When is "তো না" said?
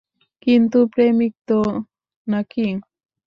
1.47-2.41